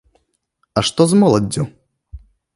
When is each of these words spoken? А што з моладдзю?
А 0.81 0.85
што 0.87 1.07
з 1.13 1.21
моладдзю? 1.21 1.63